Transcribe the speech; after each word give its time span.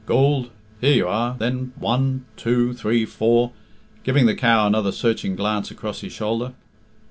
Goold? 0.07 0.49
Here 0.79 0.95
you 0.95 1.07
are, 1.07 1.35
then 1.37 1.73
one 1.77 2.25
two 2.35 2.73
three 2.73 3.05
four..." 3.05 3.51
(giving 4.01 4.25
the 4.25 4.33
cow 4.33 4.65
another 4.65 4.91
searching 4.91 5.35
glance 5.35 5.69
across 5.69 6.01
his 6.01 6.11
shoulder). 6.11 6.53